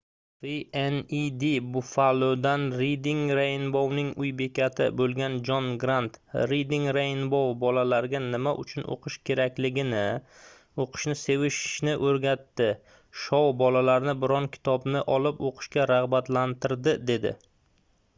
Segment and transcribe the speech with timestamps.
[0.49, 1.43] wned
[1.73, 6.17] buffalo'dan reading rainbow'ning uy bekati bo'lgan jon grant
[6.53, 10.01] reading rainbow bolalarga nima uchun o'qish kerakligini,
[10.87, 12.71] o'qishni sevishni o'rgatdi—
[13.27, 17.37] [shou] bolalarni biror kitobni olib o'qishga rag'batlantirdi dedi